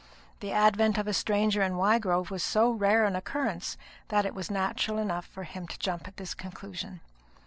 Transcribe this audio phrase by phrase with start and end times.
[0.39, 3.77] The advent of a stranger in Wygrove was so rare an occurrence,
[4.07, 7.01] that it was natural enough for him to jump at this conclusion.